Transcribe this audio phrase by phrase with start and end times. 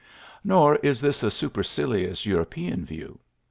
[0.03, 0.03] '^
[0.43, 3.19] Nor is this a supercilious Euro pean view.